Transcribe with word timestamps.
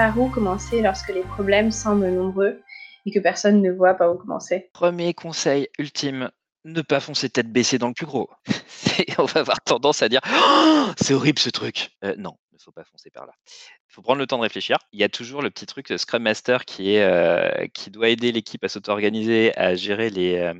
par 0.00 0.18
où 0.18 0.30
commencer 0.30 0.80
lorsque 0.80 1.10
les 1.10 1.20
problèmes 1.20 1.70
semblent 1.70 2.08
nombreux 2.08 2.62
et 3.04 3.10
que 3.10 3.18
personne 3.18 3.60
ne 3.60 3.70
voit 3.70 3.92
pas 3.92 4.10
où 4.10 4.16
commencer? 4.16 4.70
Premier 4.72 5.12
conseil 5.12 5.68
ultime, 5.78 6.30
ne 6.64 6.80
pas 6.80 7.00
foncer 7.00 7.28
tête 7.28 7.52
baissée 7.52 7.76
dans 7.76 7.88
le 7.88 7.92
plus 7.92 8.06
gros. 8.06 8.30
on 9.18 9.26
va 9.26 9.40
avoir 9.40 9.60
tendance 9.60 10.00
à 10.00 10.08
dire 10.08 10.22
«Oh, 10.24 10.86
c'est 10.98 11.12
horrible 11.12 11.38
ce 11.38 11.50
truc. 11.50 11.90
Euh, 12.02 12.14
non, 12.16 12.32
il 12.50 12.54
ne 12.54 12.60
faut 12.62 12.72
pas 12.72 12.84
foncer 12.84 13.10
par 13.10 13.26
là. 13.26 13.34
Il 13.46 13.92
faut 13.92 14.00
prendre 14.00 14.20
le 14.20 14.26
temps 14.26 14.38
de 14.38 14.42
réfléchir. 14.42 14.78
Il 14.92 14.98
y 14.98 15.04
a 15.04 15.10
toujours 15.10 15.42
le 15.42 15.50
petit 15.50 15.66
truc 15.66 15.90
de 15.90 15.98
Scrum 15.98 16.22
Master 16.22 16.64
qui, 16.64 16.94
est, 16.94 17.02
euh, 17.02 17.66
qui 17.74 17.90
doit 17.90 18.08
aider 18.08 18.32
l'équipe 18.32 18.64
à 18.64 18.68
s'auto-organiser, 18.68 19.54
à 19.58 19.72
euh, 19.72 20.54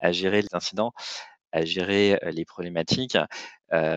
à 0.00 0.10
gérer 0.10 0.42
les 0.42 0.54
incidents, 0.54 0.90
à 1.52 1.64
gérer 1.64 2.18
les 2.32 2.44
problématiques. 2.44 3.16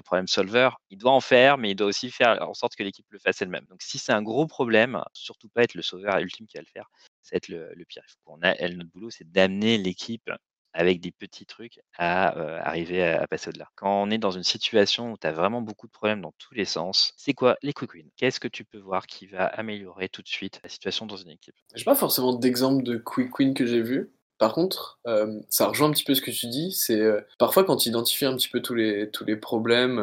Problème 0.03 0.27
solver, 0.27 0.69
il 0.89 0.97
doit 0.97 1.11
en 1.11 1.19
faire, 1.19 1.57
mais 1.57 1.71
il 1.71 1.75
doit 1.75 1.87
aussi 1.87 2.11
faire 2.11 2.37
en 2.47 2.53
sorte 2.53 2.75
que 2.75 2.83
l'équipe 2.83 3.05
le 3.09 3.19
fasse 3.19 3.41
elle-même. 3.41 3.65
Donc 3.69 3.81
si 3.81 3.97
c'est 3.97 4.11
un 4.11 4.21
gros 4.21 4.47
problème, 4.47 5.01
surtout 5.13 5.49
pas 5.49 5.63
être 5.63 5.75
le 5.75 5.81
sauveur 5.81 6.17
ultime 6.17 6.47
qui 6.47 6.57
va 6.57 6.61
le 6.61 6.67
faire, 6.71 6.89
c'est 7.21 7.35
être 7.35 7.47
le, 7.47 7.85
pire. 7.87 8.03
a, 8.41 8.55
elle, 8.57 8.77
notre 8.77 8.89
boulot, 8.89 9.09
c'est 9.09 9.29
d'amener 9.31 9.77
l'équipe 9.77 10.29
avec 10.73 11.01
des 11.01 11.11
petits 11.11 11.45
trucs 11.45 11.79
à 11.97 12.27
arriver 12.61 13.03
à, 13.03 13.27
passer 13.27 13.49
au-delà. 13.49 13.69
Quand 13.75 14.03
on 14.03 14.11
est 14.11 14.17
dans 14.17 14.31
une 14.31 14.43
situation 14.43 15.11
où 15.11 15.17
tu 15.17 15.27
as 15.27 15.31
vraiment 15.31 15.61
beaucoup 15.61 15.87
de 15.87 15.91
problèmes 15.91 16.21
dans 16.21 16.33
tous 16.37 16.53
les 16.53 16.65
sens, 16.65 17.13
c'est 17.17 17.33
quoi 17.33 17.57
les 17.61 17.73
quick 17.73 17.93
wins? 17.93 18.09
Qu'est-ce 18.17 18.39
que 18.39 18.47
tu 18.47 18.65
peux 18.65 18.77
voir 18.77 19.07
qui 19.07 19.27
va 19.27 19.45
améliorer 19.45 20.09
tout 20.09 20.21
de 20.21 20.27
suite 20.27 20.59
la 20.63 20.69
situation 20.69 21.05
dans 21.05 21.17
une 21.17 21.31
équipe? 21.31 21.55
Je 21.73 21.79
n'ai 21.79 21.85
pas 21.85 21.95
forcément 21.95 22.33
d'exemple 22.33 22.83
de 22.83 22.97
quick 22.97 23.37
win 23.39 23.53
que 23.53 23.65
j'ai 23.65 23.81
vu. 23.81 24.11
Par 24.39 24.53
contre, 24.53 24.99
ça 25.49 25.67
rejoint 25.67 25.89
un 25.89 25.91
petit 25.91 26.03
peu 26.03 26.15
ce 26.15 26.21
que 26.21 26.31
tu 26.31 26.47
dis, 26.47 26.71
c'est 26.71 27.01
parfois 27.37 27.63
quand 27.63 27.77
tu 27.77 27.89
identifies 27.89 28.25
un 28.25 28.35
petit 28.35 28.47
peu 28.47 28.61
tous 28.61 28.73
les, 28.73 29.09
tous 29.09 29.25
les 29.25 29.35
problèmes 29.35 29.97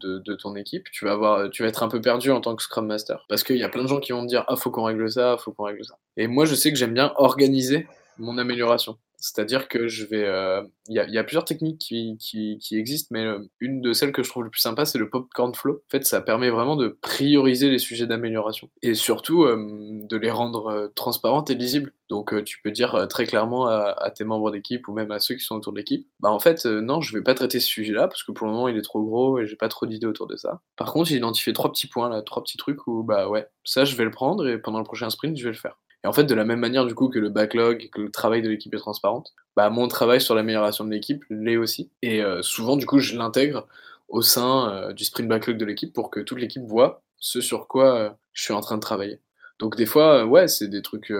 de, 0.00 0.18
de, 0.18 0.34
ton 0.34 0.56
équipe, 0.56 0.90
tu 0.90 1.04
vas, 1.04 1.12
avoir, 1.12 1.50
tu 1.50 1.62
vas 1.62 1.68
être 1.68 1.82
un 1.82 1.88
peu 1.88 2.00
perdu 2.00 2.30
en 2.30 2.40
tant 2.40 2.56
que 2.56 2.62
Scrum 2.62 2.86
Master. 2.86 3.24
Parce 3.28 3.44
qu'il 3.44 3.56
y 3.56 3.62
a 3.62 3.68
plein 3.68 3.82
de 3.82 3.88
gens 3.88 4.00
qui 4.00 4.12
vont 4.12 4.22
te 4.22 4.28
dire 4.28 4.44
Ah, 4.48 4.56
faut 4.56 4.70
qu'on 4.70 4.84
règle 4.84 5.10
ça, 5.10 5.36
faut 5.38 5.52
qu'on 5.52 5.64
règle 5.64 5.84
ça. 5.84 5.98
Et 6.16 6.26
moi, 6.26 6.46
je 6.46 6.54
sais 6.54 6.72
que 6.72 6.78
j'aime 6.78 6.94
bien 6.94 7.12
organiser 7.16 7.86
mon 8.18 8.38
amélioration. 8.38 8.96
C'est-à-dire 9.24 9.68
que 9.68 9.88
je 9.88 10.04
vais. 10.04 10.26
Euh, 10.26 10.60
il 10.86 10.94
y, 10.94 11.18
a, 11.18 11.24
plusieurs 11.24 11.46
techniques 11.46 11.78
qui, 11.78 12.18
qui, 12.18 12.76
existent, 12.76 13.08
mais 13.10 13.24
euh, 13.24 13.38
une 13.58 13.80
de 13.80 13.94
celles 13.94 14.12
que 14.12 14.22
je 14.22 14.28
trouve 14.28 14.44
le 14.44 14.50
plus 14.50 14.60
sympa, 14.60 14.84
c'est 14.84 14.98
le 14.98 15.08
popcorn 15.08 15.54
flow. 15.54 15.76
En 15.76 15.90
fait, 15.90 16.04
ça 16.04 16.20
permet 16.20 16.50
vraiment 16.50 16.76
de 16.76 16.98
prioriser 17.00 17.70
les 17.70 17.78
sujets 17.78 18.06
d'amélioration 18.06 18.68
et 18.82 18.92
surtout 18.92 19.44
euh, 19.44 19.56
de 19.58 20.16
les 20.18 20.30
rendre 20.30 20.92
transparentes 20.94 21.48
et 21.48 21.54
lisibles. 21.54 21.94
Donc, 22.10 22.44
tu 22.44 22.60
peux 22.60 22.70
dire 22.70 23.06
très 23.08 23.24
clairement 23.24 23.66
à, 23.66 24.10
tes 24.14 24.24
membres 24.24 24.50
d'équipe 24.50 24.86
ou 24.88 24.92
même 24.92 25.10
à 25.10 25.20
ceux 25.20 25.36
qui 25.36 25.42
sont 25.42 25.56
autour 25.56 25.72
de 25.72 25.78
l'équipe 25.78 26.06
Bah, 26.20 26.30
en 26.30 26.38
fait, 26.38 26.66
non, 26.66 27.00
je 27.00 27.16
vais 27.16 27.24
pas 27.24 27.32
traiter 27.32 27.60
ce 27.60 27.66
sujet-là 27.66 28.08
parce 28.08 28.22
que 28.24 28.30
pour 28.30 28.46
le 28.46 28.52
moment, 28.52 28.68
il 28.68 28.76
est 28.76 28.82
trop 28.82 29.02
gros 29.02 29.38
et 29.38 29.46
j'ai 29.46 29.56
pas 29.56 29.68
trop 29.68 29.86
d'idées 29.86 30.06
autour 30.06 30.26
de 30.26 30.36
ça. 30.36 30.60
Par 30.76 30.92
contre, 30.92 31.08
j'ai 31.08 31.16
identifié 31.16 31.54
trois 31.54 31.72
petits 31.72 31.86
points 31.86 32.10
là, 32.10 32.20
trois 32.20 32.42
petits 32.42 32.58
trucs 32.58 32.86
où, 32.86 33.02
bah 33.02 33.26
ouais, 33.30 33.48
ça, 33.64 33.86
je 33.86 33.96
vais 33.96 34.04
le 34.04 34.10
prendre 34.10 34.46
et 34.46 34.58
pendant 34.58 34.78
le 34.78 34.84
prochain 34.84 35.08
sprint, 35.08 35.38
je 35.38 35.44
vais 35.44 35.52
le 35.52 35.56
faire. 35.56 35.78
Et 36.04 36.06
en 36.06 36.12
fait, 36.12 36.24
de 36.24 36.34
la 36.34 36.44
même 36.44 36.60
manière, 36.60 36.84
du 36.84 36.94
coup, 36.94 37.08
que 37.08 37.18
le 37.18 37.30
backlog 37.30 37.88
que 37.90 38.02
le 38.02 38.10
travail 38.10 38.42
de 38.42 38.50
l'équipe 38.50 38.72
est 38.74 38.78
transparente, 38.78 39.32
bah, 39.56 39.70
mon 39.70 39.88
travail 39.88 40.20
sur 40.20 40.34
l'amélioration 40.34 40.84
de 40.84 40.90
l'équipe 40.90 41.24
l'est 41.30 41.56
aussi. 41.56 41.90
Et 42.02 42.22
euh, 42.22 42.42
souvent, 42.42 42.76
du 42.76 42.84
coup, 42.84 42.98
je 42.98 43.16
l'intègre 43.16 43.66
au 44.08 44.20
sein 44.20 44.70
euh, 44.70 44.92
du 44.92 45.04
sprint 45.04 45.28
backlog 45.28 45.56
de 45.56 45.64
l'équipe 45.64 45.94
pour 45.94 46.10
que 46.10 46.20
toute 46.20 46.38
l'équipe 46.38 46.62
voit 46.62 47.02
ce 47.18 47.40
sur 47.40 47.68
quoi 47.68 47.98
euh, 47.98 48.10
je 48.34 48.42
suis 48.42 48.52
en 48.52 48.60
train 48.60 48.76
de 48.76 48.82
travailler. 48.82 49.20
Donc, 49.58 49.76
des 49.76 49.86
fois, 49.86 50.26
ouais, 50.26 50.46
c'est 50.46 50.68
des 50.68 50.82
trucs 50.82 51.12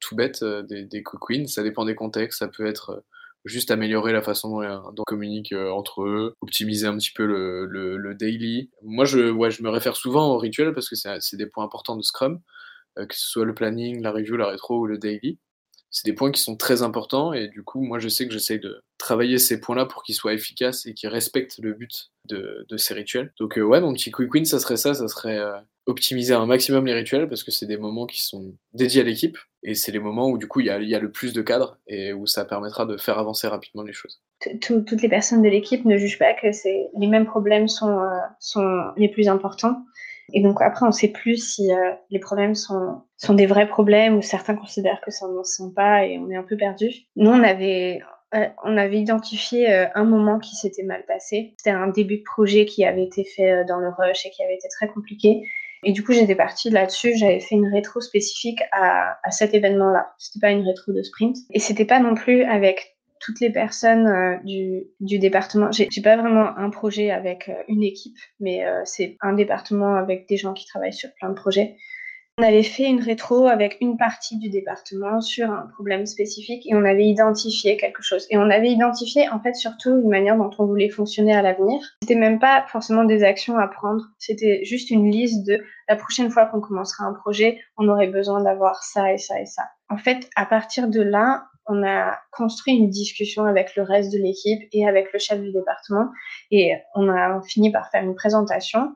tout 0.00 0.16
bêtes, 0.16 0.44
des, 0.44 1.04
wins. 1.30 1.46
Ça 1.46 1.62
dépend 1.62 1.84
des 1.84 1.94
contextes. 1.94 2.40
Ça 2.40 2.48
peut 2.48 2.66
être 2.66 3.04
juste 3.44 3.70
améliorer 3.70 4.12
la 4.12 4.22
façon 4.22 4.60
dont, 4.60 4.94
on 4.98 5.04
communique 5.04 5.54
entre 5.54 6.02
eux, 6.02 6.34
optimiser 6.40 6.88
un 6.88 6.96
petit 6.98 7.12
peu 7.12 7.24
le, 7.24 7.64
le, 7.64 8.14
daily. 8.16 8.70
Moi, 8.82 9.04
je, 9.04 9.30
ouais, 9.30 9.52
je 9.52 9.62
me 9.62 9.70
réfère 9.70 9.94
souvent 9.94 10.34
au 10.34 10.38
rituel 10.38 10.74
parce 10.74 10.88
que 10.88 10.96
c'est 10.96 11.36
des 11.36 11.46
points 11.46 11.64
importants 11.64 11.96
de 11.96 12.02
Scrum. 12.02 12.40
Euh, 12.98 13.06
que 13.06 13.14
ce 13.14 13.26
soit 13.26 13.44
le 13.44 13.54
planning, 13.54 14.00
la 14.02 14.12
review, 14.12 14.36
la 14.36 14.48
rétro 14.48 14.80
ou 14.80 14.86
le 14.86 14.98
daily. 14.98 15.38
C'est 15.90 16.04
des 16.04 16.12
points 16.12 16.32
qui 16.32 16.42
sont 16.42 16.56
très 16.56 16.82
importants 16.82 17.32
et 17.32 17.48
du 17.48 17.62
coup, 17.62 17.80
moi, 17.80 17.98
je 17.98 18.08
sais 18.08 18.26
que 18.26 18.32
j'essaie 18.32 18.58
de 18.58 18.82
travailler 18.98 19.38
ces 19.38 19.60
points-là 19.60 19.86
pour 19.86 20.02
qu'ils 20.02 20.14
soient 20.14 20.34
efficaces 20.34 20.84
et 20.84 20.94
qu'ils 20.94 21.08
respectent 21.08 21.58
le 21.58 21.72
but 21.72 22.10
de, 22.24 22.66
ces 22.76 22.92
rituels. 22.92 23.32
Donc, 23.38 23.56
euh, 23.56 23.62
ouais, 23.62 23.80
mon 23.80 23.94
petit 23.94 24.10
quick 24.10 24.32
win, 24.34 24.44
ça 24.44 24.58
serait 24.58 24.76
ça, 24.76 24.94
ça 24.94 25.08
serait 25.08 25.38
euh, 25.38 25.58
optimiser 25.86 26.34
un 26.34 26.44
maximum 26.44 26.84
les 26.86 26.92
rituels 26.92 27.28
parce 27.28 27.44
que 27.44 27.50
c'est 27.50 27.66
des 27.66 27.78
moments 27.78 28.04
qui 28.04 28.22
sont 28.22 28.54
dédiés 28.74 29.02
à 29.02 29.04
l'équipe 29.04 29.38
et 29.62 29.74
c'est 29.74 29.92
les 29.92 29.98
moments 29.98 30.28
où, 30.28 30.36
du 30.36 30.48
coup, 30.48 30.60
il 30.60 30.66
y 30.66 30.70
a, 30.70 30.78
le 30.78 31.10
plus 31.10 31.32
de 31.32 31.40
cadres 31.40 31.78
et 31.86 32.12
où 32.12 32.26
ça 32.26 32.44
permettra 32.44 32.84
de 32.84 32.96
faire 32.98 33.18
avancer 33.18 33.46
rapidement 33.46 33.82
les 33.82 33.92
choses. 33.92 34.20
Toutes 34.60 35.00
les 35.00 35.08
personnes 35.08 35.42
de 35.42 35.48
l'équipe 35.48 35.84
ne 35.84 35.96
jugent 35.96 36.18
pas 36.18 36.34
que 36.34 36.48
les 36.98 37.06
mêmes 37.06 37.26
problèmes 37.26 37.68
sont, 37.68 37.98
sont 38.38 38.92
les 38.96 39.08
plus 39.08 39.28
importants. 39.28 39.82
Et 40.32 40.40
donc 40.40 40.60
après, 40.60 40.84
on 40.84 40.88
ne 40.88 40.94
sait 40.94 41.08
plus 41.08 41.36
si 41.36 41.72
euh, 41.72 41.92
les 42.10 42.18
problèmes 42.18 42.54
sont, 42.54 43.02
sont 43.16 43.34
des 43.34 43.46
vrais 43.46 43.68
problèmes 43.68 44.16
ou 44.16 44.22
certains 44.22 44.56
considèrent 44.56 45.00
que 45.00 45.10
ça 45.10 45.26
n'en 45.28 45.44
sont 45.44 45.70
pas 45.70 46.04
et 46.04 46.18
on 46.18 46.30
est 46.30 46.36
un 46.36 46.42
peu 46.42 46.56
perdu. 46.56 46.90
Nous, 47.14 47.30
on 47.30 47.42
avait, 47.42 48.00
euh, 48.34 48.46
on 48.64 48.76
avait 48.76 48.98
identifié 48.98 49.72
euh, 49.72 49.86
un 49.94 50.04
moment 50.04 50.38
qui 50.38 50.56
s'était 50.56 50.82
mal 50.82 51.04
passé. 51.06 51.54
C'était 51.58 51.70
un 51.70 51.88
début 51.88 52.18
de 52.18 52.24
projet 52.24 52.64
qui 52.64 52.84
avait 52.84 53.04
été 53.04 53.24
fait 53.24 53.64
dans 53.66 53.78
le 53.78 53.88
rush 53.88 54.26
et 54.26 54.30
qui 54.30 54.42
avait 54.42 54.56
été 54.56 54.68
très 54.68 54.88
compliqué. 54.88 55.42
Et 55.84 55.92
du 55.92 56.02
coup, 56.02 56.12
j'étais 56.12 56.34
partie 56.34 56.70
là-dessus. 56.70 57.16
J'avais 57.16 57.38
fait 57.38 57.54
une 57.54 57.72
rétro 57.72 58.00
spécifique 58.00 58.60
à, 58.72 59.18
à 59.22 59.30
cet 59.30 59.54
événement-là. 59.54 60.12
C'était 60.18 60.44
pas 60.44 60.50
une 60.50 60.66
rétro 60.66 60.92
de 60.92 61.02
sprint. 61.02 61.36
Et 61.50 61.60
c'était 61.60 61.84
pas 61.84 62.00
non 62.00 62.14
plus 62.14 62.42
avec 62.42 62.95
toutes 63.26 63.40
les 63.40 63.50
personnes 63.50 64.06
euh, 64.06 64.36
du, 64.44 65.18
département. 65.18 65.72
J'ai 65.72 66.02
pas 66.02 66.16
vraiment 66.16 66.56
un 66.56 66.70
projet 66.70 67.10
avec 67.10 67.48
euh, 67.48 67.54
une 67.66 67.82
équipe, 67.82 68.16
mais 68.38 68.64
euh, 68.64 68.82
c'est 68.84 69.16
un 69.20 69.32
département 69.32 69.96
avec 69.96 70.28
des 70.28 70.36
gens 70.36 70.52
qui 70.52 70.64
travaillent 70.64 70.92
sur 70.92 71.12
plein 71.14 71.30
de 71.30 71.34
projets. 71.34 71.74
On 72.38 72.44
avait 72.44 72.62
fait 72.62 72.84
une 72.84 73.00
rétro 73.00 73.46
avec 73.46 73.78
une 73.80 73.96
partie 73.96 74.38
du 74.38 74.48
département 74.48 75.20
sur 75.20 75.50
un 75.50 75.66
problème 75.72 76.06
spécifique 76.06 76.66
et 76.66 76.74
on 76.74 76.84
avait 76.84 77.06
identifié 77.06 77.76
quelque 77.78 78.02
chose. 78.02 78.26
Et 78.30 78.36
on 78.36 78.48
avait 78.50 78.68
identifié 78.68 79.28
en 79.30 79.40
fait 79.40 79.54
surtout 79.54 79.90
une 79.90 80.08
manière 80.08 80.36
dont 80.36 80.50
on 80.58 80.66
voulait 80.66 80.90
fonctionner 80.90 81.34
à 81.34 81.42
l'avenir. 81.42 81.80
C'était 82.02 82.14
même 82.14 82.38
pas 82.38 82.64
forcément 82.68 83.04
des 83.04 83.24
actions 83.24 83.58
à 83.58 83.66
prendre, 83.66 84.04
c'était 84.18 84.60
juste 84.64 84.90
une 84.90 85.10
liste 85.10 85.46
de 85.46 85.64
la 85.88 85.96
prochaine 85.96 86.30
fois 86.30 86.46
qu'on 86.46 86.60
commencera 86.60 87.06
un 87.06 87.14
projet, 87.14 87.58
on 87.76 87.88
aurait 87.88 88.08
besoin 88.08 88.42
d'avoir 88.42 88.84
ça 88.84 89.12
et 89.12 89.18
ça 89.18 89.40
et 89.40 89.46
ça. 89.46 89.62
En 89.88 89.96
fait, 89.96 90.28
à 90.36 90.44
partir 90.44 90.88
de 90.88 91.00
là, 91.00 91.46
on 91.66 91.82
a 91.84 92.18
construit 92.32 92.74
une 92.74 92.90
discussion 92.90 93.44
avec 93.44 93.76
le 93.76 93.82
reste 93.82 94.12
de 94.12 94.18
l'équipe 94.18 94.60
et 94.72 94.86
avec 94.86 95.12
le 95.12 95.18
chef 95.18 95.40
du 95.40 95.52
département 95.52 96.08
et 96.50 96.74
on 96.94 97.08
a 97.08 97.40
fini 97.42 97.70
par 97.70 97.90
faire 97.90 98.02
une 98.02 98.14
présentation 98.14 98.94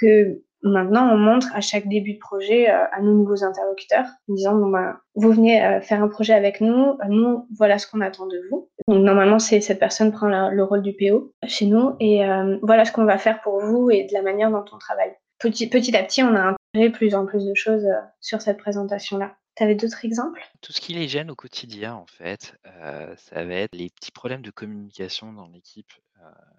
que 0.00 0.42
maintenant 0.62 1.12
on 1.12 1.16
montre 1.16 1.48
à 1.54 1.60
chaque 1.60 1.88
début 1.88 2.14
de 2.14 2.18
projet 2.18 2.70
euh, 2.70 2.84
à 2.92 3.00
nos 3.00 3.12
nouveaux 3.12 3.44
interlocuteurs 3.44 4.06
en 4.28 4.34
disant 4.34 4.54
ben 4.54 4.98
vous 5.14 5.32
venez 5.32 5.64
euh, 5.64 5.80
faire 5.80 6.02
un 6.02 6.08
projet 6.08 6.34
avec 6.34 6.60
nous, 6.60 6.98
nous 7.08 7.46
voilà 7.56 7.78
ce 7.78 7.86
qu'on 7.86 8.00
attend 8.00 8.26
de 8.26 8.40
vous. 8.50 8.68
Donc 8.88 9.02
normalement 9.02 9.38
cette 9.38 9.78
personne 9.78 10.12
prend 10.12 10.28
le 10.50 10.62
rôle 10.62 10.82
du 10.82 10.92
PO 10.92 11.32
chez 11.46 11.66
nous 11.66 11.96
et 12.00 12.24
euh, 12.24 12.58
voilà 12.62 12.84
ce 12.84 12.92
qu'on 12.92 13.04
va 13.04 13.18
faire 13.18 13.40
pour 13.40 13.60
vous 13.60 13.90
et 13.90 14.04
de 14.04 14.12
la 14.12 14.22
manière 14.22 14.50
dont 14.50 14.64
on 14.72 14.78
travaille. 14.78 15.12
Petit, 15.38 15.68
petit 15.68 15.96
à 15.96 16.02
petit 16.02 16.22
on 16.22 16.34
a 16.36 16.54
plus 16.92 17.14
en 17.14 17.26
plus 17.26 17.44
de 17.44 17.54
choses 17.54 17.86
sur 18.20 18.40
cette 18.40 18.58
présentation 18.58 19.18
là. 19.18 19.36
Tu 19.56 19.74
d'autres 19.74 20.04
exemples? 20.04 20.42
Tout 20.62 20.72
ce 20.72 20.80
qui 20.80 20.94
les 20.94 21.06
gêne 21.08 21.30
au 21.30 21.34
quotidien, 21.34 21.94
en 21.94 22.06
fait, 22.06 22.56
ça 22.64 23.44
va 23.44 23.54
être 23.54 23.74
les 23.74 23.90
petits 23.90 24.12
problèmes 24.12 24.42
de 24.42 24.50
communication 24.50 25.32
dans 25.34 25.48
l'équipe. 25.48 25.92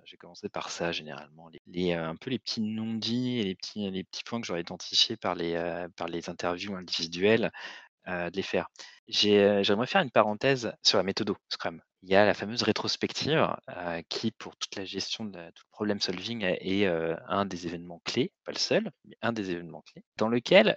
j'ai 0.03 0.17
commencé 0.17 0.49
par 0.49 0.69
ça 0.69 0.91
généralement. 0.91 1.49
Les, 1.65 1.93
un 1.93 2.15
peu 2.15 2.29
les 2.29 2.37
petits 2.37 2.61
non-dits 2.61 3.39
et 3.39 3.43
les 3.43 3.55
petits, 3.55 3.89
les 3.89 4.03
petits 4.03 4.23
points 4.23 4.39
que 4.39 4.45
j'aurais 4.45 4.61
identifiés 4.61 5.17
par 5.17 5.33
les, 5.33 5.87
par 5.95 6.09
les 6.09 6.29
interviews 6.29 6.75
individuelles, 6.75 7.51
de 8.05 8.35
les 8.35 8.43
faire. 8.43 8.67
j'aimerais 9.07 9.87
faire 9.87 10.01
une 10.01 10.11
parenthèse 10.11 10.71
sur 10.83 10.97
la 10.97 11.03
méthode 11.03 11.31
Scrum 11.49 11.81
il 12.03 12.09
y 12.09 12.15
a 12.15 12.25
la 12.25 12.33
fameuse 12.33 12.63
rétrospective 12.63 13.55
qui, 14.09 14.31
pour 14.31 14.55
toute 14.57 14.75
la 14.75 14.85
gestion 14.85 15.25
de 15.25 15.39
tout 15.51 15.63
le 15.65 15.71
problem 15.71 15.99
solving, 15.99 16.43
est 16.43 16.85
un 17.27 17.45
des 17.45 17.67
événements 17.67 18.01
clés, 18.05 18.33
pas 18.43 18.51
le 18.51 18.57
seul, 18.57 18.91
mais 19.05 19.15
un 19.21 19.33
des 19.33 19.51
événements 19.51 19.81
clés, 19.81 20.03
dans 20.17 20.27
lequel 20.27 20.75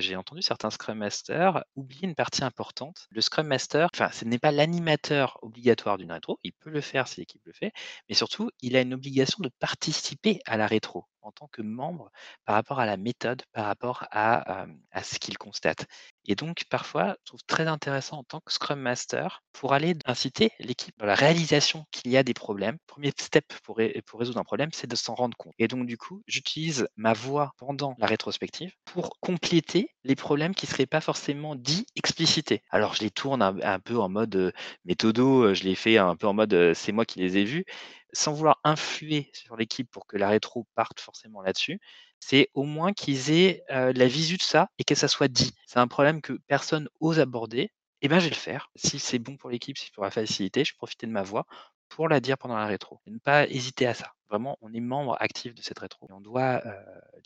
j'ai 0.00 0.16
entendu 0.16 0.42
certains 0.42 0.70
Scrum 0.70 0.98
Masters 0.98 1.64
oublier 1.74 2.06
une 2.06 2.14
partie 2.14 2.44
importante. 2.44 3.06
Le 3.10 3.20
Scrum 3.20 3.46
Master, 3.46 3.88
ce 4.12 4.24
n'est 4.24 4.38
pas 4.38 4.52
l'animateur 4.52 5.38
obligatoire 5.42 5.98
d'une 5.98 6.12
rétro, 6.12 6.38
il 6.44 6.52
peut 6.52 6.70
le 6.70 6.80
faire 6.80 7.08
si 7.08 7.20
l'équipe 7.20 7.42
le 7.44 7.52
fait, 7.52 7.72
mais 8.08 8.14
surtout, 8.14 8.50
il 8.60 8.76
a 8.76 8.80
une 8.82 8.94
obligation 8.94 9.38
de 9.40 9.50
participer 9.58 10.40
à 10.46 10.56
la 10.56 10.66
rétro 10.66 11.06
en 11.22 11.32
tant 11.32 11.48
que 11.48 11.62
membre 11.62 12.10
par 12.44 12.54
rapport 12.54 12.80
à 12.80 12.86
la 12.86 12.96
méthode, 12.96 13.42
par 13.52 13.66
rapport 13.66 14.06
à, 14.10 14.66
à 14.90 15.02
ce 15.02 15.18
qu'il 15.18 15.38
constate. 15.38 15.86
Et 16.24 16.36
donc, 16.36 16.64
parfois, 16.70 17.16
je 17.20 17.30
trouve 17.30 17.42
très 17.46 17.66
intéressant 17.66 18.18
en 18.18 18.24
tant 18.24 18.40
que 18.40 18.52
Scrum 18.52 18.78
Master 18.78 19.42
pour 19.52 19.72
aller 19.72 19.94
inciter 20.04 20.50
l'équipe 20.60 20.94
dans 20.98 21.06
la 21.06 21.14
réalisation 21.14 21.84
qu'il 21.90 22.12
y 22.12 22.16
a 22.16 22.22
des 22.22 22.34
problèmes. 22.34 22.78
Premier 22.86 23.12
step 23.18 23.44
pour, 23.64 23.80
pour 24.06 24.20
résoudre 24.20 24.38
un 24.38 24.44
problème, 24.44 24.70
c'est 24.72 24.86
de 24.86 24.94
s'en 24.94 25.14
rendre 25.14 25.36
compte. 25.36 25.54
Et 25.58 25.66
donc, 25.66 25.86
du 25.86 25.96
coup, 25.96 26.22
j'utilise 26.26 26.86
ma 26.96 27.12
voix 27.12 27.52
pendant 27.58 27.94
la 27.98 28.06
rétrospective 28.06 28.72
pour 28.84 29.18
compléter 29.20 29.88
les 30.04 30.14
problèmes 30.14 30.54
qui 30.54 30.66
ne 30.66 30.70
seraient 30.70 30.86
pas 30.86 31.00
forcément 31.00 31.56
dits, 31.56 31.86
explicités. 31.96 32.62
Alors, 32.70 32.94
je 32.94 33.02
les 33.02 33.10
tourne 33.10 33.42
un, 33.42 33.80
peu 33.80 33.98
en 33.98 34.08
mode 34.08 34.52
méthodo, 34.84 35.54
je 35.54 35.64
les 35.64 35.74
fais 35.74 35.98
un 35.98 36.14
peu 36.14 36.26
en 36.28 36.34
mode 36.34 36.72
c'est 36.74 36.92
moi 36.92 37.04
qui 37.04 37.18
les 37.18 37.38
ai 37.38 37.44
vus, 37.44 37.64
sans 38.12 38.32
vouloir 38.32 38.60
influer 38.64 39.30
sur 39.32 39.56
l'équipe 39.56 39.90
pour 39.90 40.06
que 40.06 40.16
la 40.16 40.28
rétro 40.28 40.66
parte 40.74 41.00
forcément 41.00 41.42
là-dessus, 41.42 41.80
c'est 42.20 42.50
au 42.54 42.64
moins 42.64 42.92
qu'ils 42.92 43.30
aient 43.30 43.64
la 43.68 44.06
visu 44.06 44.36
de 44.36 44.42
ça 44.42 44.68
et 44.78 44.84
que 44.84 44.94
ça 44.94 45.08
soit 45.08 45.28
dit. 45.28 45.52
C'est 45.66 45.78
un 45.78 45.88
problème 45.88 46.20
que 46.20 46.34
personne 46.46 46.88
ose 47.00 47.18
aborder. 47.20 47.72
Eh 48.00 48.08
ben, 48.08 48.18
je 48.18 48.24
vais 48.24 48.30
le 48.30 48.36
faire. 48.36 48.70
Si 48.74 48.98
c'est 48.98 49.18
bon 49.18 49.36
pour 49.36 49.50
l'équipe, 49.50 49.78
si 49.78 49.90
pour 49.92 50.04
la 50.04 50.10
facilité, 50.10 50.64
je 50.64 50.72
vais 50.72 50.76
profiter 50.76 51.06
de 51.06 51.12
ma 51.12 51.22
voix 51.22 51.46
pour 51.88 52.08
la 52.08 52.20
dire 52.20 52.38
pendant 52.38 52.56
la 52.56 52.66
rétro. 52.66 53.00
Et 53.06 53.10
ne 53.10 53.18
pas 53.18 53.46
hésiter 53.48 53.86
à 53.86 53.94
ça. 53.94 54.12
Vraiment, 54.32 54.56
on 54.62 54.72
est 54.72 54.80
membre 54.80 55.14
actif 55.20 55.54
de 55.54 55.60
cette 55.60 55.78
rétro. 55.78 56.06
Et 56.08 56.12
on 56.14 56.22
doit 56.22 56.62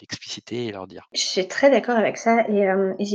l'expliciter 0.00 0.66
et 0.66 0.72
leur 0.72 0.88
dire. 0.88 1.08
Je 1.14 1.20
suis 1.20 1.46
très 1.46 1.70
d'accord 1.70 1.96
avec 1.96 2.16
ça. 2.16 2.44
Et, 2.48 2.66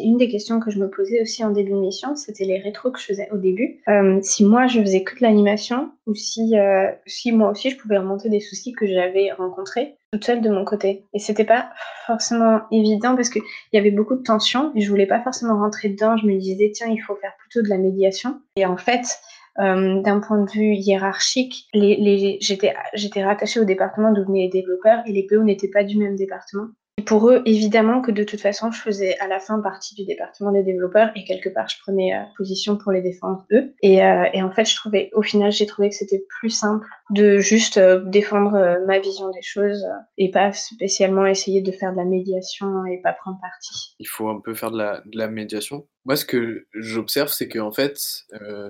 une 0.01 0.17
des 0.17 0.29
questions 0.29 0.61
que 0.61 0.71
je 0.71 0.79
me 0.79 0.89
posais 0.89 1.21
aussi 1.21 1.43
en 1.43 1.49
début 1.51 1.71
de 1.71 1.75
mission, 1.75 2.15
c'était 2.15 2.45
les 2.45 2.57
rétros 2.57 2.91
que 2.91 2.99
je 2.99 3.05
faisais 3.05 3.29
au 3.31 3.37
début. 3.37 3.81
si 4.21 4.45
moi, 4.45 4.67
je 4.67 4.79
faisais 4.79 5.03
que 5.03 5.17
de 5.17 5.23
l'animation, 5.23 5.91
ou 6.07 6.15
si, 6.15 6.53
si 7.05 7.33
moi 7.33 7.51
aussi, 7.51 7.69
je 7.69 7.77
pouvais 7.77 7.97
remonter 7.97 8.29
des 8.29 8.39
soucis 8.39 8.71
que 8.71 8.87
j'avais 8.87 9.33
rencontrés 9.33 9.97
toute 10.11 10.25
seule 10.25 10.41
de 10.41 10.49
mon 10.49 10.65
côté. 10.65 11.05
Et 11.13 11.19
c'était 11.19 11.45
pas 11.45 11.69
forcément 12.05 12.61
évident 12.71 13.15
parce 13.15 13.29
qu'il 13.29 13.43
y 13.71 13.77
avait 13.77 13.91
beaucoup 13.91 14.15
de 14.15 14.23
tensions 14.23 14.71
et 14.75 14.81
je 14.81 14.89
voulais 14.89 15.05
pas 15.05 15.21
forcément 15.21 15.57
rentrer 15.57 15.89
dedans. 15.89 16.17
Je 16.17 16.25
me 16.25 16.37
disais, 16.37 16.71
tiens, 16.73 16.87
il 16.87 16.99
faut 16.99 17.15
faire 17.15 17.31
plutôt 17.39 17.61
de 17.61 17.69
la 17.69 17.77
médiation. 17.77 18.41
Et 18.57 18.65
en 18.65 18.75
fait, 18.75 19.19
euh, 19.59 20.01
d'un 20.01 20.19
point 20.19 20.43
de 20.43 20.49
vue 20.49 20.75
hiérarchique, 20.75 21.67
les, 21.73 21.97
les, 21.97 22.37
j'étais, 22.39 22.73
j'étais 22.93 23.23
rattachée 23.23 23.59
au 23.59 23.65
département 23.65 24.11
d'où 24.13 24.23
venaient 24.23 24.43
les 24.43 24.49
développeurs 24.49 25.03
et 25.05 25.11
les 25.11 25.27
PO 25.27 25.43
n'étaient 25.43 25.69
pas 25.69 25.83
du 25.83 25.97
même 25.97 26.15
département 26.15 26.67
pour 27.01 27.29
eux, 27.29 27.41
évidemment 27.45 28.01
que 28.01 28.11
de 28.11 28.23
toute 28.23 28.41
façon, 28.41 28.71
je 28.71 28.81
faisais 28.81 29.17
à 29.19 29.27
la 29.27 29.39
fin 29.39 29.59
partie 29.59 29.95
du 29.95 30.05
département 30.05 30.51
des 30.51 30.63
développeurs 30.63 31.11
et 31.15 31.23
quelque 31.23 31.49
part, 31.49 31.67
je 31.69 31.77
prenais 31.81 32.15
euh, 32.15 32.21
position 32.37 32.77
pour 32.77 32.91
les 32.91 33.01
défendre 33.01 33.45
eux. 33.51 33.73
Et, 33.81 34.03
euh, 34.03 34.25
et, 34.33 34.41
en 34.41 34.51
fait, 34.51 34.65
je 34.65 34.75
trouvais, 34.75 35.09
au 35.13 35.21
final, 35.21 35.51
j'ai 35.51 35.65
trouvé 35.65 35.89
que 35.89 35.95
c'était 35.95 36.23
plus 36.39 36.49
simple 36.49 36.87
de 37.09 37.37
juste 37.39 37.77
euh, 37.77 38.01
défendre 38.05 38.79
ma 38.87 38.99
vision 38.99 39.29
des 39.31 39.41
choses 39.41 39.85
et 40.17 40.31
pas 40.31 40.51
spécialement 40.53 41.25
essayer 41.25 41.61
de 41.61 41.71
faire 41.71 41.91
de 41.91 41.97
la 41.97 42.05
médiation 42.05 42.85
et 42.85 42.97
pas 43.01 43.13
prendre 43.13 43.39
parti. 43.41 43.95
Il 43.99 44.07
faut 44.07 44.29
un 44.29 44.39
peu 44.39 44.53
faire 44.53 44.71
de 44.71 44.77
la, 44.77 45.01
de 45.05 45.17
la 45.17 45.27
médiation. 45.27 45.87
Moi, 46.05 46.15
ce 46.15 46.25
que 46.25 46.65
j'observe, 46.73 47.29
c'est 47.29 47.47
qu'en 47.47 47.71
fait, 47.71 47.97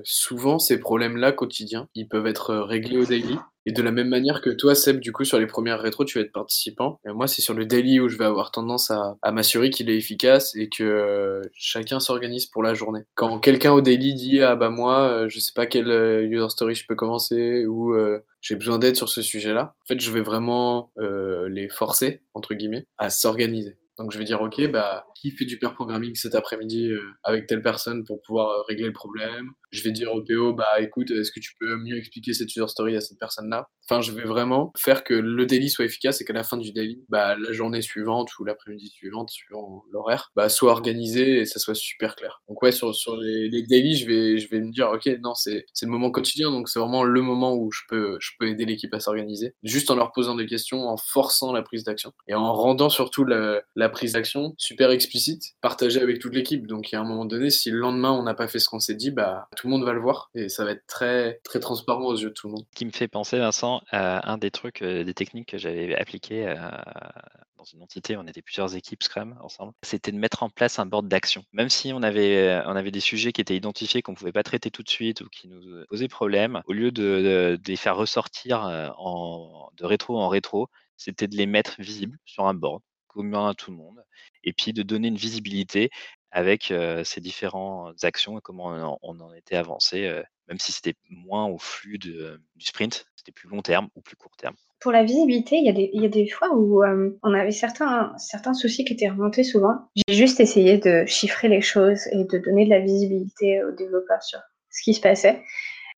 souvent, 0.04 0.60
ces 0.60 0.80
problèmes-là 0.80 1.31
quotidiens, 1.31 1.88
ils 1.95 2.07
peuvent 2.07 2.28
être 2.28 2.56
réglés 2.56 2.98
au 2.98 3.06
daily 3.06 3.38
et 3.66 3.72
de 3.72 3.81
la 3.81 3.92
même 3.92 4.10
manière 4.10 4.42
que 4.42 4.50
toi, 4.50 4.75
Seb, 4.75 5.00
du 5.00 5.12
coup, 5.12 5.24
sur 5.24 5.40
les 5.40 5.48
premières 5.48 5.81
rétros, 5.81 6.06
tu 6.06 6.18
vas 6.18 6.24
être 6.24 6.31
participant. 6.31 7.00
Et 7.06 7.12
moi, 7.12 7.28
c'est 7.28 7.42
sur 7.42 7.54
le 7.54 7.66
daily 7.66 8.00
où 8.00 8.10
je 8.10 8.18
vais 8.18 8.25
avoir 8.25 8.52
tendance 8.52 8.92
à, 8.92 9.18
à 9.22 9.31
m'assurer 9.31 9.69
qu'il 9.69 9.90
est 9.90 9.98
efficace 9.98 10.56
et 10.56 10.69
que 10.69 10.84
euh, 10.84 11.42
chacun 11.54 12.00
s'organise 12.00 12.46
pour 12.46 12.63
la 12.63 12.74
journée. 12.74 13.02
Quand 13.16 13.40
quelqu'un 13.40 13.72
au 13.74 13.81
daily 13.81 14.13
dit 14.13 14.42
ah 14.42 14.56
bah 14.56 14.69
moi, 14.69 15.02
euh, 15.10 15.30
je 15.30 15.40
sais 15.40 15.54
pas 15.54 15.66
quelle 15.66 15.90
euh, 15.90 16.24
user 16.24 16.50
story 16.50 16.75
je 16.75 16.86
peux 16.88 16.96
commencer 16.96 17.66
ou 17.66 17.96
j'ai 18.42 18.56
besoin 18.56 18.80
d'aide 18.80 18.96
sur 18.96 19.10
ce 19.10 19.22
sujet-là, 19.22 19.75
en 19.84 19.86
fait, 19.88 20.00
je 20.00 20.12
vais 20.12 20.22
vraiment 20.22 20.92
les 20.98 21.69
forcer 21.69 22.22
entre 22.34 22.54
guillemets 22.54 22.86
à 22.98 23.10
s'organiser. 23.10 23.78
Donc 24.02 24.12
je 24.12 24.18
vais 24.18 24.24
dire, 24.24 24.42
ok, 24.42 24.72
bah, 24.72 25.06
qui 25.16 25.31
fait 25.31 25.46
du 25.46 25.60
pair 25.60 25.75
programming 25.75 26.16
cet 26.16 26.34
après-midi 26.34 26.92
euh, 26.92 27.02
avec 27.24 27.46
telle 27.46 27.62
personne 27.62 28.04
pour 28.04 28.22
pouvoir 28.22 28.50
euh, 28.50 28.62
régler 28.68 28.88
le 28.88 28.94
problème? 28.94 29.52
Je 29.71 29.83
vais 29.83 29.91
dire 29.91 30.13
au 30.13 30.21
PO, 30.21 30.53
bah 30.53 30.79
écoute, 30.79 31.12
est-ce 31.12 31.31
que 31.31 31.39
tu 31.39 31.53
peux 31.59 31.77
mieux 31.77 31.97
expliquer 31.97 32.33
cette 32.33 32.50
user 32.56 32.68
story 32.68 32.95
à 32.95 33.01
cette 33.01 33.19
personne-là? 33.19 33.68
Enfin, 33.89 34.01
je 34.01 34.12
vais 34.12 34.23
vraiment 34.23 34.71
faire 34.77 35.03
que 35.03 35.13
le 35.13 35.45
daily 35.45 35.69
soit 35.69 35.85
efficace 35.85 36.21
et 36.21 36.25
qu'à 36.25 36.33
la 36.33 36.44
fin 36.44 36.57
du 36.57 36.71
daily, 36.71 37.03
bah, 37.09 37.35
la 37.38 37.51
journée 37.51 37.81
suivante 37.81 38.29
ou 38.39 38.45
l'après-midi 38.45 38.88
suivante, 38.89 39.29
suivant 39.29 39.83
l'horaire, 39.91 40.31
bah, 40.35 40.50
soit 40.50 40.71
organisée 40.71 41.39
et 41.39 41.45
ça 41.45 41.59
soit 41.59 41.75
super 41.75 42.15
clair. 42.15 42.41
Donc 42.47 42.62
ouais, 42.62 42.71
sur, 42.71 42.94
sur 42.95 43.18
les, 43.18 43.50
les 43.50 43.63
daily, 43.63 43.95
je 43.95 44.07
vais, 44.07 44.38
je 44.38 44.50
vais 44.50 44.62
me 44.62 44.71
dire, 44.71 44.89
ok, 44.89 45.09
non, 45.21 45.33
c'est 45.35 45.65
le 45.81 45.88
moment 45.88 46.12
quotidien, 46.12 46.51
donc 46.51 46.69
c'est 46.69 46.79
vraiment 46.79 47.03
le 47.03 47.21
moment 47.21 47.56
où 47.56 47.71
je 47.71 47.81
peux, 47.89 48.18
je 48.19 48.31
peux 48.39 48.47
aider 48.47 48.65
l'équipe 48.65 48.94
à 48.94 49.00
s'organiser, 49.00 49.56
juste 49.63 49.89
en 49.89 49.95
leur 49.95 50.12
posant 50.12 50.35
des 50.35 50.45
questions, 50.45 50.88
en 50.88 50.97
forçant 50.97 51.51
la 51.53 51.62
prise 51.62 51.83
d'action 51.83 52.13
et 52.27 52.33
en 52.33 52.53
rendant 52.53 52.89
surtout 52.89 53.25
la, 53.25 53.62
la 53.75 53.89
prise 53.89 54.13
d'action 54.13 54.53
super 54.57 54.91
explicite, 54.91 55.44
partagée 55.62 56.01
avec 56.01 56.19
toute 56.19 56.33
l'équipe. 56.33 56.68
Donc, 56.68 56.91
il 56.91 56.95
y 56.95 56.97
a 56.97 57.01
un 57.01 57.07
moment 57.07 57.25
donné, 57.25 57.50
si 57.50 57.71
le 57.71 57.79
lendemain 57.79 58.12
on 58.12 58.23
n'a 58.23 58.33
pas 58.33 58.47
fait 58.47 58.59
ce 58.59 58.68
qu'on 58.68 58.79
s'est 58.79 58.95
dit, 58.95 59.12
bah, 59.12 59.47
tout 59.62 59.68
le 59.68 59.74
monde 59.74 59.84
va 59.84 59.94
le 59.94 60.00
voir 60.00 60.31
et 60.34 60.50
ça 60.50 60.66
va 60.66 60.72
être 60.72 60.88
très, 60.88 61.40
très 61.44 61.60
transparent 61.60 62.04
aux 62.06 62.18
yeux 62.18 62.30
de 62.30 62.34
tout 62.34 62.48
le 62.48 62.54
monde. 62.54 62.66
Qui 62.75 62.84
me 62.84 62.92
fait 62.92 63.08
penser, 63.08 63.38
Vincent, 63.38 63.84
à 63.92 64.31
un 64.31 64.40
des 64.40 64.50
trucs, 64.50 64.81
euh, 64.81 65.04
des 65.04 65.13
techniques 65.13 65.50
que 65.50 65.60
j'avais 65.60 65.96
appliquées 65.96 66.48
euh, 66.48 66.56
dans 67.60 67.63
une 67.66 67.84
entité, 67.84 68.18
on 68.18 68.25
était 68.25 68.42
plusieurs 68.42 68.75
équipes 68.75 69.04
Scrum 69.04 69.38
ensemble, 69.40 69.74
c'était 69.84 70.12
de 70.12 70.18
mettre 70.18 70.42
en 70.42 70.50
place 70.50 70.80
un 70.80 70.88
board 70.88 71.08
d'action. 71.08 71.44
Même 71.54 71.69
si 71.69 71.94
on 71.94 72.02
avait, 72.02 72.60
on 72.66 72.75
avait 72.75 72.90
des 72.90 73.02
sujets 73.02 73.31
qui 73.31 73.42
étaient 73.42 73.56
identifiés 73.56 74.02
qu'on 74.02 74.13
ne 74.13 74.18
pouvait 74.18 74.31
pas 74.31 74.42
traiter 74.42 74.72
tout 74.72 74.81
de 74.81 74.90
suite 74.90 75.22
ou 75.22 75.30
qui 75.30 75.48
nous 75.48 75.86
posaient 75.88 76.07
problème, 76.07 76.64
au 76.66 76.74
lieu 76.74 76.92
de, 76.92 77.60
de 77.62 77.68
les 77.68 77.75
faire 77.75 77.96
ressortir 77.96 78.66
euh, 78.66 78.90
en, 78.98 79.69
de 79.78 79.86
rétro 79.86 80.18
en 80.18 80.28
rétro, 80.28 80.69
c'était 80.98 81.28
de 81.28 81.36
les 81.36 81.46
mettre 81.46 81.75
visibles 81.78 82.18
sur 82.25 82.48
un 82.48 82.56
board 82.56 82.81
commun 83.06 83.50
à 83.50 83.54
tout 83.54 83.69
le 83.69 83.78
monde, 83.78 84.04
et 84.44 84.54
puis 84.54 84.74
de 84.74 84.81
donner 84.81 85.10
une 85.10 85.18
visibilité 85.18 85.92
avec 86.31 86.74
ces 87.04 87.22
différentes 87.22 88.04
actions 88.04 88.38
et 88.38 88.42
comment 88.42 88.98
on 89.01 89.19
en, 89.19 89.33
était 89.33 89.56
avancé, 89.56 90.10
même 90.48 90.60
si 90.60 90.72
c'était 90.72 90.95
moins 91.10 91.45
au 91.45 91.57
flux 91.57 91.98
du 91.98 92.16
sprint, 92.60 93.06
c'était 93.16 93.31
plus 93.31 93.50
long 93.50 93.62
terme 93.62 93.89
ou 93.95 94.01
plus 94.01 94.16
court 94.16 94.36
terme. 94.38 94.56
Pour 94.80 94.92
la 94.92 95.04
visibilité, 95.04 95.57
il 95.57 95.66
y, 95.66 96.06
a 96.06 96.10
des, 96.10 96.30
fois 96.30 96.50
où 96.56 96.83
on 96.83 97.33
avait 97.33 97.51
certains 97.51 98.16
soucis 98.54 98.86
qui 98.86 98.94
étaient 98.94 99.10
remontés 99.10 99.44
souvent. 99.44 99.75
J'ai 100.07 100.16
juste 100.16 100.39
essayé 100.39 100.78
de 100.78 101.06
chiffrer 101.06 101.50
les 101.50 101.62
choses 101.62 102.07
et 102.07 102.24
de 102.24 102.38
donner 102.38 102.66
de 102.66 102.69
la 102.69 102.80
visibilité 102.80 103.63
aux 103.63 103.72
développeurs 103.72 104.24
sur 104.24 104.39
ce 104.69 104.83
qui 104.83 104.94
se 104.94 105.01
passait 105.01 105.44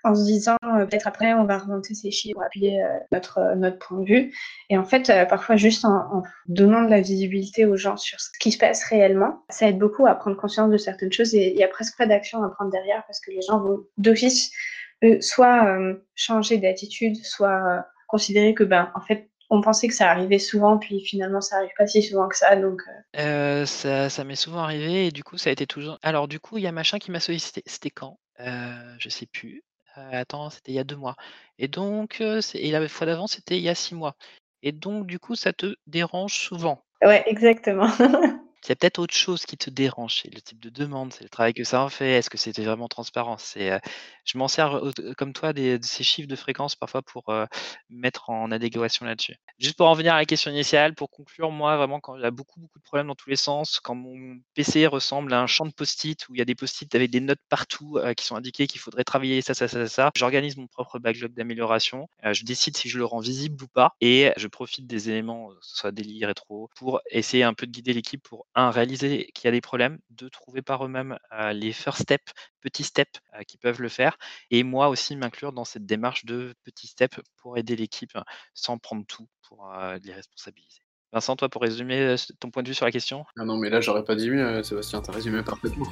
en 0.03 0.15
se 0.15 0.23
disant 0.23 0.57
euh, 0.65 0.85
peut-être 0.85 1.07
après 1.07 1.33
on 1.33 1.45
va 1.45 1.57
remonter 1.57 1.94
ces 1.95 2.11
chiffres, 2.11 2.41
appuyer 2.41 2.83
euh, 2.83 2.88
notre, 3.11 3.38
euh, 3.39 3.55
notre 3.55 3.79
point 3.79 4.00
de 4.00 4.05
vue. 4.05 4.33
Et 4.69 4.77
en 4.77 4.83
fait, 4.83 5.11
parfois 5.29 5.55
juste 5.55 5.85
en, 5.85 6.23
donnant 6.47 6.83
de 6.83 6.89
la 6.89 7.01
visibilité 7.01 7.65
aux 7.65 7.77
gens 7.77 7.97
sur 7.97 8.19
ce 8.19 8.29
qui 8.39 8.51
se 8.51 8.57
passe 8.57 8.83
réellement, 8.83 9.44
ça 9.50 9.67
aide 9.67 9.79
beaucoup 9.79 10.05
à 10.05 10.15
prendre 10.15 10.38
conscience 10.38 10.69
de 10.69 10.77
certaines 10.77 11.11
choses 11.11 11.33
et 11.33 11.51
il 11.51 11.55
n'y 11.55 11.63
a 11.63 11.67
presque 11.67 11.97
pas 11.97 12.05
d'action 12.05 12.44
à 12.44 12.50
prendre 12.50 12.71
derrière 12.71 13.03
parce 13.07 13.19
que 13.19 13.31
les 13.31 13.41
gens 13.41 13.59
vont 13.59 13.79
d'office 13.97 14.51
soit 15.19 15.77
changer 16.15 16.57
d'attitude, 16.59 17.17
soit 17.25 17.85
considérer 18.07 18.53
que 18.53 18.63
ben 18.63 18.89
en 18.95 19.01
fait 19.01 19.29
on 19.49 19.59
pensait 19.59 19.89
que 19.89 19.94
ça 19.94 20.09
arrivait 20.09 20.39
souvent, 20.39 20.77
puis 20.77 21.01
finalement 21.01 21.41
ça 21.41 21.57
arrive 21.57 21.71
pas 21.77 21.85
si 21.85 22.01
souvent 22.01 22.29
que 22.29 22.38
ça. 22.38 22.56
Donc, 22.56 22.81
ça, 23.13 24.23
m'est 24.23 24.35
souvent 24.35 24.59
arrivé 24.59 25.07
et 25.07 25.11
du 25.11 25.23
coup 25.23 25.38
ça 25.38 25.49
a 25.49 25.53
été 25.53 25.67
toujours. 25.67 25.99
Alors 26.03 26.29
du 26.29 26.39
coup 26.39 26.57
il 26.57 26.63
y 26.63 26.67
a 26.67 26.71
machin 26.71 26.99
qui 26.99 27.11
m'a 27.11 27.19
sollicité. 27.19 27.63
C'était 27.65 27.89
quand? 27.89 28.17
Euh, 28.39 28.95
Je 28.97 29.09
sais 29.09 29.25
plus 29.25 29.63
attends, 29.95 30.50
c'était 30.50 30.72
il 30.72 30.75
y 30.75 30.80
a 30.80 30.84
deux 30.84 30.95
mois 30.95 31.16
et 31.57 31.68
donc 31.68 32.22
et 32.22 32.72
la 32.72 32.88
fois 32.88 33.07
d'avant, 33.07 33.28
c'était 33.28 33.57
il 33.57 33.63
y 33.63 33.69
a 33.69 33.75
six 33.75 33.95
mois 33.95 34.16
et 34.63 34.72
donc 34.72 35.06
du 35.06 35.19
coup, 35.19 35.36
ça 35.36 35.54
te 35.54 35.75
dérange 35.88 36.33
souvent? 36.33 36.83
Ouais, 37.04 37.23
exactement. 37.28 37.88
A 38.69 38.75
peut-être 38.75 38.99
autre 38.99 39.13
chose 39.13 39.45
qui 39.45 39.57
te 39.57 39.69
dérange, 39.69 40.21
c'est 40.21 40.33
le 40.33 40.41
type 40.41 40.59
de 40.59 40.69
demande, 40.69 41.13
c'est 41.13 41.23
le 41.23 41.29
travail 41.29 41.53
que 41.53 41.63
ça 41.63 41.81
en 41.81 41.89
fait. 41.89 42.11
Est-ce 42.11 42.29
que 42.29 42.37
c'était 42.37 42.63
vraiment 42.63 42.87
transparent? 42.87 43.37
C'est, 43.37 43.79
je 44.25 44.37
m'en 44.37 44.47
sers, 44.47 44.81
comme 45.17 45.33
toi 45.33 45.53
de 45.53 45.79
ces 45.81 46.03
chiffres 46.03 46.27
de 46.27 46.35
fréquence 46.35 46.75
parfois 46.75 47.01
pour, 47.01 47.25
mettre 47.89 48.29
en 48.29 48.51
adéquation 48.51 49.05
là-dessus. 49.05 49.35
Juste 49.59 49.77
pour 49.77 49.87
en 49.87 49.93
venir 49.93 50.13
à 50.13 50.17
la 50.17 50.25
question 50.25 50.51
initiale, 50.51 50.95
pour 50.95 51.09
conclure, 51.09 51.51
moi 51.51 51.77
vraiment 51.77 51.99
quand 51.99 52.21
a 52.21 52.31
beaucoup, 52.31 52.59
beaucoup 52.59 52.79
de 52.79 52.83
problèmes 52.83 53.07
dans 53.07 53.15
tous 53.15 53.29
les 53.29 53.35
sens, 53.35 53.79
quand 53.79 53.95
mon 53.95 54.39
PC 54.55 54.87
ressemble 54.87 55.33
à 55.33 55.41
un 55.41 55.47
champ 55.47 55.65
de 55.65 55.73
post-it 55.73 56.27
où 56.29 56.35
il 56.35 56.39
y 56.39 56.41
a 56.41 56.45
des 56.45 56.55
post-it 56.55 56.93
avec 56.95 57.11
des 57.11 57.19
notes 57.19 57.41
partout, 57.49 57.99
qui 58.17 58.25
sont 58.25 58.35
indiquées 58.35 58.67
qu'il 58.67 58.79
faudrait 58.79 59.03
travailler 59.03 59.41
ça, 59.41 59.53
ça, 59.53 59.67
ça, 59.67 59.87
ça, 59.87 60.11
j'organise 60.15 60.57
mon 60.57 60.67
propre 60.67 60.99
backlog 60.99 61.33
d'amélioration, 61.33 62.07
je 62.31 62.43
décide 62.43 62.77
si 62.77 62.89
je 62.89 62.97
le 62.97 63.05
rends 63.05 63.19
visible 63.19 63.63
ou 63.63 63.67
pas 63.67 63.93
et 64.01 64.31
je 64.37 64.47
profite 64.47 64.87
des 64.87 65.09
éléments, 65.09 65.49
que 65.49 65.57
ce 65.61 65.77
soit 65.77 65.91
daily, 65.91 66.25
rétro, 66.25 66.69
pour 66.75 67.01
essayer 67.09 67.43
un 67.43 67.53
peu 67.53 67.67
de 67.67 67.71
guider 67.71 67.93
l'équipe 67.93 68.23
pour 68.23 68.47
un, 68.56 68.72
réaliser 68.72 69.31
qu'il 69.33 69.45
y 69.45 69.48
a 69.48 69.52
des 69.52 69.62
problèmes, 69.62 70.00
deux, 70.10 70.30
trouver 70.30 70.62
par 70.62 70.86
eux-mêmes 70.86 71.18
les 71.54 71.74
first 71.74 72.04
steps, 72.04 72.33
petits 72.62 72.83
steps 72.83 73.19
qui 73.48 73.57
peuvent 73.57 73.81
le 73.81 73.90
faire, 73.90 74.18
et 74.52 74.64
moi 74.64 74.90
aussi 74.90 75.16
m'inclure 75.16 75.54
dans 75.54 75.66
cette 75.66 75.86
démarche 75.86 76.26
de 76.26 76.54
petits 76.64 76.88
steps 76.88 77.19
pour 77.38 77.57
aider 77.57 77.76
l'équipe 77.76 78.18
sans 78.54 78.78
prendre 78.78 79.06
tout 79.07 79.28
pour 79.48 79.72
les 80.04 80.14
responsabiliser. 80.14 80.81
Vincent, 81.12 81.36
toi, 81.36 81.50
pour 81.50 81.62
résumer 81.62 82.16
ton 82.40 82.50
point 82.50 82.64
de 82.64 82.68
vue 82.68 82.74
sur 82.74 82.86
la 82.86 82.92
question? 82.92 83.26
Ah 83.38 83.45
non, 83.45 83.57
mais 83.57 83.69
là, 83.69 83.81
j'aurais 83.81 84.04
pas 84.04 84.16
dit 84.16 84.30
mieux, 84.30 84.64
Sébastien, 84.64 85.02
t'as 85.02 85.14
résumé 85.14 85.44
parfaitement. 85.44 85.86